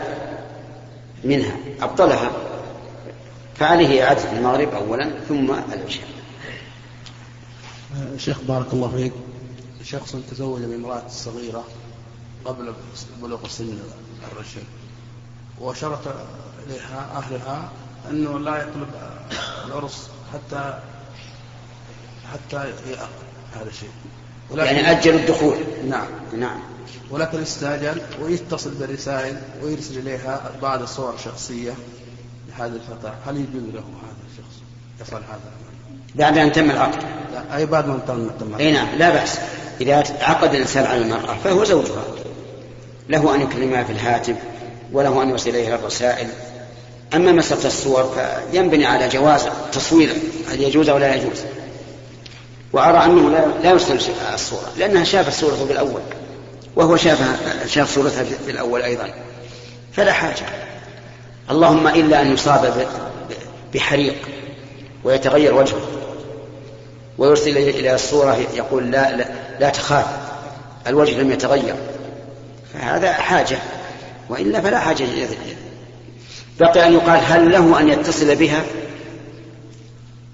منها 1.24 1.56
أبطلها. 1.80 2.32
فعليه 3.54 4.04
إعادة 4.04 4.32
المغرب 4.32 4.74
أولا 4.74 5.10
ثم 5.28 5.50
العشاء. 5.50 6.08
شيخ 8.16 8.40
بارك 8.48 8.72
الله 8.72 8.88
فيك. 8.96 9.12
شخص 9.84 10.16
تزوج 10.30 10.62
بامرأة 10.62 11.02
صغيرة 11.08 11.64
قبل 12.44 12.72
بلوغ 13.22 13.48
سن 13.48 13.78
الرشد 14.32 14.64
وشرط 15.60 16.00
إليها 16.66 17.10
أهلها 17.16 17.68
أنه 18.10 18.38
لا 18.38 18.56
يطلب 18.56 18.88
العرس 19.66 20.08
حتى 20.32 20.78
حتى 22.32 22.72
هذا 23.60 23.70
الشيء 23.70 23.88
ولكن 24.50 24.76
يعني 24.76 24.90
أجل 24.90 25.14
الدخول. 25.14 25.56
نعم 25.88 26.06
نعم. 26.38 26.58
ولكن 27.10 27.42
استعجل 27.42 28.00
ويتصل 28.22 28.70
بالرسائل 28.70 29.36
ويرسل 29.62 29.98
إليها 29.98 30.50
بعض 30.62 30.82
الصور 30.82 31.14
شخصية 31.24 31.72
لهذه 32.48 32.72
الفتاة. 32.72 33.14
هل 33.26 33.36
يجوز 33.36 33.74
له 33.74 33.80
هذا 33.80 34.24
الشخص 34.32 34.62
يفعل 35.00 35.22
هذا؟ 35.22 35.50
بعد 36.14 36.38
أن 36.38 36.52
تم 36.52 36.70
العقد. 36.70 37.02
لا 37.32 37.56
أي 37.56 37.66
بعد 37.66 37.88
ما 37.88 37.98
تم 38.08 38.24
العقد. 38.44 38.60
أي 38.60 38.72
نعم 38.72 38.88
لا 38.98 39.10
بأس. 39.10 39.38
إذا 39.80 40.04
عقد 40.20 40.54
الإنسان 40.54 40.84
على 40.84 41.02
المرأة 41.02 41.36
فهو 41.44 41.64
زوجها. 41.64 42.04
له 43.08 43.34
أن 43.34 43.40
يكلمها 43.40 43.84
في 43.84 43.92
الهاتف 43.92 44.36
وله 44.92 45.22
أن 45.22 45.30
يرسل 45.30 45.50
إليها 45.50 45.74
الرسائل. 45.74 46.28
أما 47.14 47.32
مسألة 47.32 47.66
الصور 47.66 48.16
فينبني 48.52 48.86
على 48.86 49.08
جواز 49.08 49.48
تصوير 49.72 50.12
هل 50.50 50.60
يجوز 50.60 50.88
أو 50.88 50.98
لا 50.98 51.14
يجوز. 51.14 51.44
وأرى 52.74 53.04
أنه 53.04 53.30
لا, 53.62 53.70
يرسل 53.70 53.98
الصورة 54.34 54.72
لأنها 54.78 55.04
شافت 55.04 55.32
صورته 55.32 55.64
بالأول 55.64 56.00
وهو 56.76 56.96
شافها 56.96 57.66
شاف 57.66 57.94
صورتها 57.94 58.24
في 58.24 58.50
الأول 58.50 58.82
أيضا. 58.82 59.10
فلا 59.92 60.12
حاجة. 60.12 60.46
اللهم 61.50 61.88
إلا 61.88 62.22
أن 62.22 62.32
يصاب 62.32 62.86
بحريق 63.74 64.16
ويتغير 65.04 65.54
وجهه 65.54 65.80
ويرسل 67.18 67.58
إلى 67.58 67.94
الصورة 67.94 68.38
يقول 68.54 68.90
لا, 68.90 69.16
لا, 69.16 69.24
لا 69.60 69.68
تخاف 69.68 70.06
الوجه 70.86 71.20
لم 71.20 71.32
يتغير. 71.32 71.74
فهذا 72.74 73.12
حاجة 73.12 73.58
وإلا 74.28 74.60
فلا 74.60 74.78
حاجة 74.78 75.06
بقي 76.60 76.86
أن 76.86 76.92
يقال 76.92 77.20
هل 77.24 77.52
له 77.52 77.80
أن 77.80 77.88
يتصل 77.88 78.36
بها؟ 78.36 78.62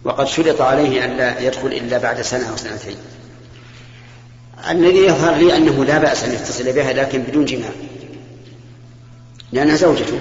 وقد 0.04 0.26
شرط 0.26 0.60
عليه 0.60 1.04
أن 1.04 1.16
لا 1.16 1.40
يدخل 1.40 1.66
إلا 1.66 1.98
بعد 1.98 2.20
سنة 2.20 2.50
أو 2.50 2.56
سنتين. 2.56 2.96
الذي 4.70 4.98
يظهر 4.98 5.34
لي 5.34 5.56
أنه 5.56 5.84
لا 5.84 5.98
بأس 5.98 6.24
أن 6.24 6.32
يتصل 6.32 6.72
بها 6.72 6.92
لكن 6.92 7.22
بدون 7.22 7.44
جماع. 7.44 7.70
لأنها 9.52 9.76
زوجته. 9.76 10.18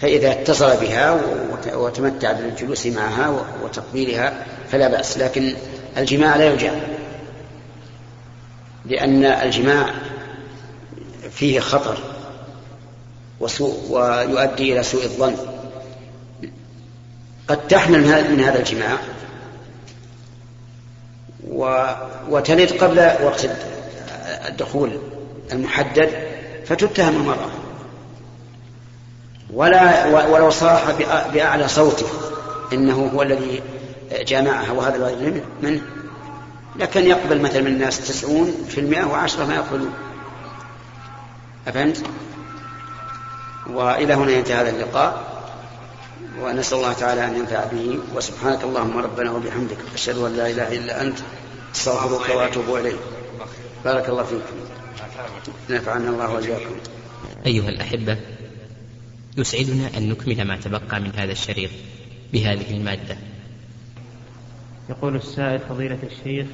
فإذا 0.00 0.32
اتصل 0.32 0.76
بها 0.76 1.20
وتمتع 1.74 2.32
بالجلوس 2.32 2.86
معها 2.86 3.44
وتقبيلها 3.62 4.46
فلا 4.70 4.88
بأس 4.88 5.18
لكن 5.18 5.54
الجماع 5.96 6.36
لا 6.36 6.52
يجاب 6.54 6.82
لأن 8.86 9.24
الجماع 9.24 9.94
فيه 11.30 11.60
خطر 11.60 11.98
وسوء 13.40 13.76
ويؤدي 13.90 14.72
إلى 14.72 14.82
سوء 14.82 15.04
الظن. 15.04 15.36
قد 17.50 17.68
تحمل 17.68 18.00
من 18.30 18.40
هذا 18.40 18.58
الجماع. 18.58 18.98
وتلد 22.28 22.72
قبل 22.72 22.98
وقت 22.98 23.46
الدخول 24.48 24.98
المحدد 25.52 26.10
فتتهم 26.66 27.16
المرأة 27.16 27.50
ولا 29.54 30.06
ولو 30.26 30.50
صاح 30.50 30.90
بأعلى 31.34 31.68
صوته 31.68 32.06
إنه 32.72 33.10
هو 33.14 33.22
الذي 33.22 33.62
جامعها 34.26 34.72
وهذا 34.72 34.96
الواجب 34.96 35.42
منه. 35.62 35.80
لكن 36.76 37.06
يقبل 37.06 37.40
مثلا 37.40 37.60
من 37.60 37.66
الناس 37.66 38.08
تسعون 38.08 38.66
في 38.68 38.80
المئة 38.80 39.04
وعشرة 39.04 39.44
ما 39.44 39.54
يقبلون. 39.54 39.92
أفهمت؟ 41.68 42.02
وإلى 43.70 44.14
هنا 44.14 44.32
ينتهي 44.32 44.54
هذا 44.54 44.70
اللقاء. 44.70 45.29
ونسأل 46.40 46.78
الله 46.78 46.92
تعالى 46.92 47.24
أن 47.24 47.36
ينفع 47.36 47.64
به. 47.64 47.98
وسبحانك 48.14 48.64
اللهم 48.64 48.98
ربنا 48.98 49.30
وبحمدك 49.32 49.78
أشهد 49.94 50.16
أن 50.16 50.36
لا 50.36 50.50
إله 50.50 50.78
إلا 50.78 51.02
أنت 51.02 51.18
أستغفرك 51.74 52.36
وأتوب 52.36 52.76
إليك. 52.76 52.98
بارك 53.84 54.08
الله 54.08 54.22
فيكم 54.22 54.56
نفعنا 55.70 56.08
الله 56.08 56.30
وإياكم. 56.30 56.74
أيها 57.46 57.68
الأحبة 57.68 58.16
يسعدنا 59.36 59.96
أن 59.96 60.08
نكمل 60.08 60.44
ما 60.44 60.56
تبقى 60.56 61.00
من 61.00 61.12
هذا 61.16 61.32
الشريط 61.32 61.70
بهذه 62.32 62.70
المادة. 62.76 63.16
يقول 64.90 65.16
السائل 65.16 65.58
فضيلة 65.58 65.98
الشيخ 66.02 66.46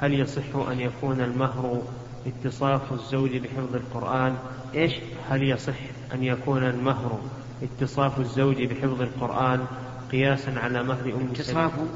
هل 0.00 0.20
يصح 0.20 0.56
أن 0.70 0.80
يكون 0.80 1.20
المهر 1.20 1.82
اتصاف 2.26 2.92
الزوج 2.92 3.36
بحفظ 3.36 3.74
القرآن؟ 3.74 4.36
إيش؟ 4.74 4.92
هل 5.30 5.42
يصح 5.42 5.78
أن 6.14 6.24
يكون 6.24 6.64
المهر 6.64 7.20
اتصاف 7.62 8.20
الزوج 8.20 8.62
بحفظ 8.62 9.02
القرآن 9.02 9.66
قياسا 10.12 10.50
على 10.50 10.82
مهر 10.82 11.14
أم 11.14 11.28
اتصافه 11.30 11.86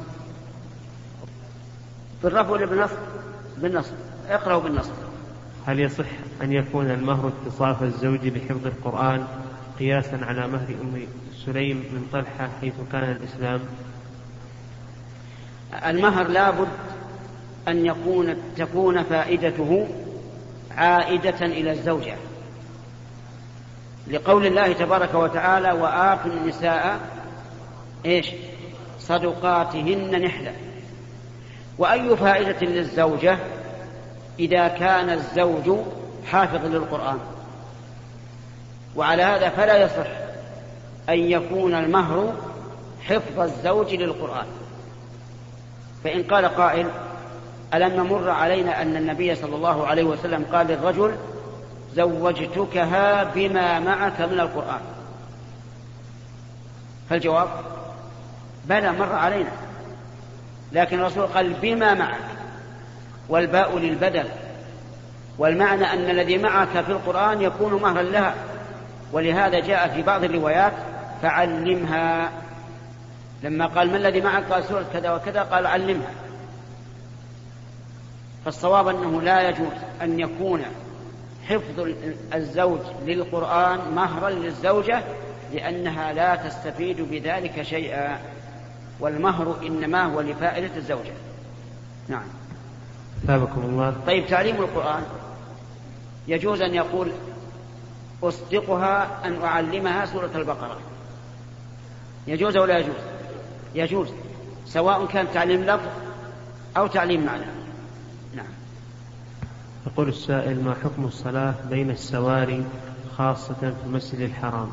بالرفع 2.23 2.51
ولا 2.51 2.67
بالنصب؟ 2.67 2.97
بالنصب. 3.59 3.93
اقرأوا 4.29 4.63
بالنصب. 4.63 4.93
هل 5.67 5.81
يصح 5.81 6.05
أن 6.43 6.53
يكون 6.53 6.91
المهر 6.91 7.33
اتصاف 7.47 7.83
الزوج 7.83 8.29
بحفظ 8.29 8.67
القرآن 8.67 9.27
قياسا 9.79 10.17
على 10.23 10.49
مهر 10.49 10.69
أم 10.83 11.07
سليم 11.47 11.77
من 11.77 12.07
طلحة 12.13 12.51
حيث 12.61 12.75
كان 12.93 13.11
الإسلام؟ 13.11 13.61
المهر 15.87 16.29
لابد 16.29 16.69
أن 17.69 17.87
يكون 17.87 18.37
تكون 18.57 19.03
فائدته 19.03 19.89
عائدة 20.71 21.47
إلى 21.47 21.73
الزوجة. 21.73 22.15
لقول 24.13 24.47
الله 24.47 24.73
تبارك 24.73 25.15
وتعالى 25.15 25.73
وآتوا 25.73 26.31
النساء 26.31 27.01
إيش؟ 28.07 28.31
صدقاتهن 28.99 30.23
نحلة. 30.23 30.53
وأي 31.79 32.17
فائدة 32.17 32.67
للزوجة 32.67 33.39
إذا 34.39 34.69
كان 34.69 35.11
الزوج 35.11 35.79
حافظ 36.27 36.67
للقرآن؟ 36.67 37.19
وعلى 38.97 39.23
هذا 39.23 39.49
فلا 39.49 39.77
يصح 39.85 40.07
أن 41.09 41.19
يكون 41.19 41.75
المهر 41.75 42.35
حفظ 43.03 43.41
الزوج 43.41 43.95
للقرآن. 43.95 44.47
فإن 46.05 46.23
قال 46.23 46.45
قائل 46.47 46.87
ألم 47.75 47.95
يمر 47.95 48.31
علينا 48.31 48.83
أن 48.83 48.97
النبي 48.97 49.35
صلى 49.35 49.57
الله 49.57 49.87
عليه 49.87 50.05
وسلم 50.05 50.45
قال 50.53 50.67
للرجل 50.67 51.17
زوجتكها 51.97 53.25
بما 53.25 53.81
معك 53.81 54.21
من 54.21 54.41
القرآن. 54.41 54.81
فالجواب؟ 57.11 57.49
بلى 58.65 58.93
مر 58.93 59.13
علينا. 59.13 59.51
لكن 60.73 61.01
الرسول 61.01 61.27
قال 61.27 61.53
بما 61.53 61.95
معك 61.95 62.21
والباء 63.29 63.79
للبدل 63.79 64.29
والمعنى 65.39 65.93
أن 65.93 66.11
الذي 66.11 66.39
معك 66.39 66.69
في 66.69 66.93
القرآن 66.93 67.43
يكون 67.43 67.83
مهرا 67.83 68.03
لها. 68.03 68.35
ولهذا 69.13 69.61
جاء 69.61 69.89
في 69.89 70.03
بعض 70.03 70.25
الروايات 70.25 70.73
فعلمها. 71.23 72.33
لما 73.43 73.67
قال 73.67 73.91
ما 73.91 73.97
الذي 73.97 74.21
معك؟ 74.21 74.45
قال 74.53 74.65
سورة 74.65 74.85
كذا 74.93 75.13
وكذا 75.13 75.43
قال 75.43 75.67
علمها. 75.67 76.11
فالصواب 78.45 78.89
أنه 78.89 79.23
لا 79.23 79.49
يجوز 79.49 79.73
أن 80.03 80.21
يكون 80.21 80.63
حفظ 81.49 81.89
الزوج 82.35 82.81
للقرآن 83.07 83.95
مهرا 83.95 84.31
للزوجة 84.31 85.03
لأنها 85.53 86.13
لا 86.13 86.37
تستفيد 86.37 87.01
بذلك 87.01 87.63
شيئا 87.63 88.19
والمهر 89.01 89.57
إنما 89.63 90.05
هو 90.05 90.21
لفائدة 90.21 90.77
الزوجة. 90.77 91.13
نعم. 92.09 92.25
ثابكم 93.27 93.61
الله. 93.61 93.95
طيب 94.07 94.27
تعليم 94.27 94.57
القرآن. 94.57 95.03
يجوز 96.29 96.63
أن 96.63 96.75
يقول 96.75 97.13
أصدقها 98.23 99.09
أن 99.25 99.43
أعلمها 99.43 100.05
سورة 100.05 100.31
البقرة. 100.35 100.79
يجوز 102.27 102.57
أو 102.57 102.65
لا 102.65 102.79
يجوز؟ 102.79 102.95
يجوز 103.75 104.09
سواء 104.67 105.07
كان 105.07 105.27
تعليم 105.35 105.65
لفظ 105.65 105.89
أو 106.77 106.87
تعليم 106.87 107.27
معنى. 107.27 107.62
يقول 109.87 110.09
السائل 110.09 110.65
ما 110.65 110.75
حكم 110.85 111.05
الصلاة 111.05 111.55
بين 111.71 111.91
السواري 111.91 112.65
خاصة 113.19 113.55
في 113.55 113.87
المسجد 113.87 114.21
الحرام؟ 114.21 114.73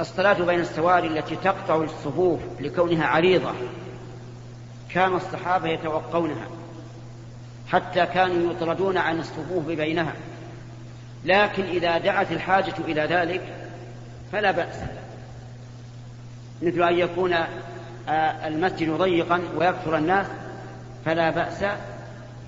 الصلاة 0.00 0.44
بين 0.44 0.60
السواري 0.60 1.06
التي 1.06 1.36
تقطع 1.36 1.76
الصفوف 1.76 2.40
لكونها 2.60 3.06
عريضة 3.06 3.52
كان 4.88 5.14
الصحابة 5.14 5.68
يتوقونها 5.68 6.46
حتى 7.68 8.06
كانوا 8.06 8.52
يطردون 8.52 8.96
عن 8.96 9.18
الصفوف 9.18 9.66
بينها 9.66 10.14
لكن 11.24 11.62
إذا 11.62 11.98
دعت 11.98 12.32
الحاجة 12.32 12.74
إلى 12.78 13.02
ذلك 13.02 13.42
فلا 14.32 14.50
بأس. 14.50 14.76
مثل 16.62 16.82
أن 16.82 16.98
يكون 16.98 17.32
آه، 18.08 18.48
المسجد 18.48 18.90
ضيقا 18.90 19.40
ويكثر 19.56 19.96
الناس 19.96 20.26
فلا 21.04 21.30
بأس. 21.30 21.64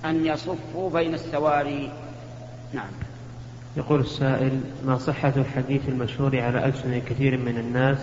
أن 0.05 0.25
يصفوا 0.25 0.89
بين 0.89 1.13
السواري. 1.13 1.91
نعم. 2.73 2.87
يقول 3.77 3.99
السائل 3.99 4.61
ما 4.85 4.97
صحة 4.97 5.33
الحديث 5.37 5.89
المشهور 5.89 6.39
على 6.39 6.65
ألسن 6.65 7.01
كثير 7.09 7.37
من 7.37 7.57
الناس؟ 7.57 7.97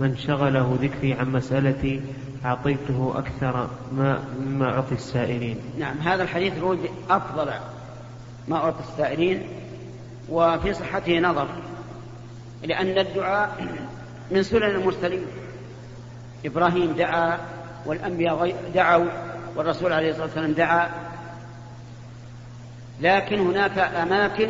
من 0.00 0.16
شغله 0.16 0.78
ذكري 0.82 1.12
عن 1.12 1.32
مسألتي 1.32 2.00
أعطيته 2.44 3.14
أكثر 3.16 3.70
ما 3.92 4.24
مما 4.40 4.74
أعطي 4.74 4.94
السائلين. 4.94 5.56
نعم 5.78 5.98
هذا 5.98 6.22
الحديث 6.22 6.58
روي 6.58 6.78
أفضل 7.10 7.50
ما 8.48 8.56
أعطي 8.56 8.80
السائلين 8.92 9.42
وفي 10.28 10.74
صحته 10.74 11.18
نظر 11.18 11.48
لأن 12.62 12.98
الدعاء 12.98 13.66
من 14.30 14.42
سنن 14.42 14.62
المرسلين. 14.62 15.24
إبراهيم 16.44 16.92
دعا 16.92 17.38
والأنبياء 17.86 18.54
دعوا. 18.74 19.29
والرسول 19.56 19.92
عليه 19.92 20.10
الصلاة 20.10 20.26
والسلام 20.26 20.52
دعا. 20.52 20.90
لكن 23.00 23.38
هناك 23.38 23.78
أماكن 23.78 24.48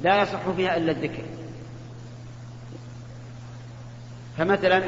لا 0.00 0.22
يصح 0.22 0.50
فيها 0.56 0.76
إلا 0.76 0.92
الذكر. 0.92 1.22
فمثلا 4.38 4.82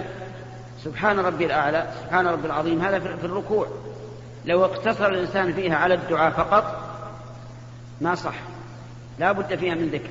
سبحان 0.84 1.18
ربي 1.18 1.46
الأعلى 1.46 1.86
سبحان 2.02 2.26
ربي 2.26 2.46
العظيم 2.46 2.80
هذا 2.80 2.98
في 2.98 3.24
الركوع. 3.24 3.66
لو 4.44 4.64
اقتصر 4.64 5.06
الإنسان 5.06 5.52
فيها 5.52 5.76
على 5.76 5.94
الدعاء 5.94 6.30
فقط 6.30 6.80
ما 8.00 8.14
صح. 8.14 8.34
لا 9.18 9.32
بد 9.32 9.54
فيها 9.54 9.74
من 9.74 9.88
ذكر. 9.88 10.10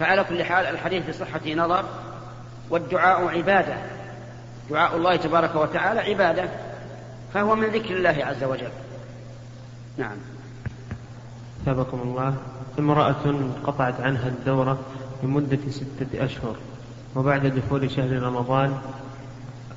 فعلى 0.00 0.24
كل 0.24 0.44
حال 0.44 0.66
الحديث 0.66 1.08
بصحة 1.08 1.40
نظر 1.46 1.84
والدعاء 2.70 3.28
عبادة. 3.28 3.76
دعاء 4.70 4.96
الله 4.96 5.16
تبارك 5.16 5.54
وتعالى 5.54 6.00
عبادة. 6.00 6.48
فهو 7.34 7.54
من 7.54 7.66
ذكر 7.66 7.96
الله 7.96 8.24
عز 8.24 8.44
وجل. 8.44 8.72
نعم. 9.98 10.16
ثابكم 11.64 12.00
الله. 12.00 12.36
امرأة 12.78 13.34
قطعت 13.64 14.00
عنها 14.00 14.28
الدورة 14.28 14.78
لمدة 15.22 15.58
ستة 15.70 16.24
أشهر 16.24 16.56
وبعد 17.16 17.46
دخول 17.46 17.90
شهر 17.90 18.22
رمضان 18.22 18.78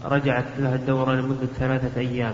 رجعت 0.05 0.45
لها 0.59 0.75
الدورة 0.75 1.13
لمدة 1.13 1.47
ثلاثة 1.59 1.99
أيام 1.99 2.33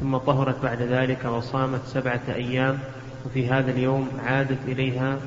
ثم 0.00 0.16
طهرت 0.16 0.62
بعد 0.62 0.82
ذلك 0.82 1.24
وصامت 1.24 1.80
سبعة 1.86 2.20
أيام 2.28 2.78
وفي 3.26 3.48
هذا 3.50 3.70
اليوم 3.70 4.08
عادت 4.24 4.58
إليها 4.68 5.18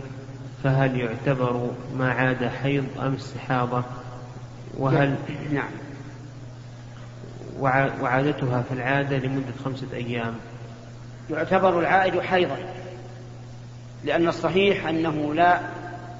فهل 0.63 0.99
يعتبر 0.99 1.69
ما 1.97 2.11
عاد 2.11 2.45
حيض 2.45 2.85
أم 3.01 3.13
استحاضة؟ 3.13 3.83
وهل 4.77 5.15
نعم. 5.53 5.71
وعادتها 7.59 8.61
في 8.61 8.73
العادة 8.73 9.17
لمدة 9.17 9.53
خمسة 9.65 9.87
أيام. 9.93 10.35
يعتبر 11.29 11.79
العائد 11.79 12.19
حيضا 12.19 12.57
لأن 14.03 14.27
الصحيح 14.27 14.87
أنه 14.87 15.33
لا 15.33 15.59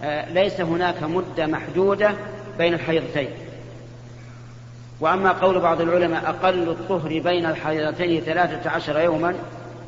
آه، 0.03 0.33
ليس 0.33 0.61
هناك 0.61 1.03
مدة 1.03 1.47
محدودة 1.47 2.11
بين 2.57 2.73
الحيضتين. 2.73 3.29
وأما 4.99 5.31
قول 5.31 5.59
بعض 5.59 5.81
العلماء 5.81 6.29
أقل 6.29 6.69
الطهر 6.69 7.19
بين 7.19 7.45
الحيضتين 7.45 8.21
ثلاثة 8.21 8.69
عشر 8.69 8.99
يوما 8.99 9.35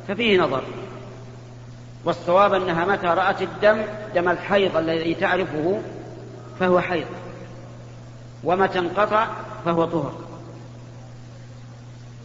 ففيه 0.08 0.40
نظر. 0.40 0.62
والصواب 2.04 2.54
أنها 2.54 2.84
متى 2.84 3.06
رأت 3.06 3.42
الدم 3.42 3.82
دم 4.14 4.28
الحيض 4.28 4.76
الذي 4.76 5.14
تعرفه 5.14 5.80
فهو 6.60 6.80
حيض. 6.80 7.06
ومتى 8.44 8.78
انقطع 8.78 9.26
فهو 9.64 9.84
طهر. 9.84 10.27